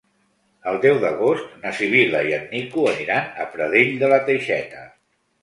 [0.69, 4.85] El deu d'agost na Sibil·la i en Nico aniran a Pradell de la Teixeta.